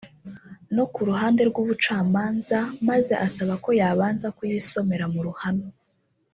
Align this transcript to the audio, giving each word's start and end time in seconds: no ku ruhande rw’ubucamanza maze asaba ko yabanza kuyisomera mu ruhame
no 0.75 0.85
ku 0.93 0.99
ruhande 1.07 1.41
rw’ubucamanza 1.49 2.59
maze 2.89 3.13
asaba 3.27 3.53
ko 3.63 3.69
yabanza 3.79 4.27
kuyisomera 4.37 5.05
mu 5.13 5.21
ruhame 5.27 5.69